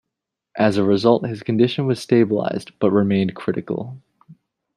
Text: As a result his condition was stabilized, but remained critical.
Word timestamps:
As 0.57 0.77
a 0.77 0.83
result 0.83 1.27
his 1.27 1.43
condition 1.43 1.85
was 1.85 1.99
stabilized, 1.99 2.71
but 2.79 2.89
remained 2.89 3.35
critical. 3.35 4.01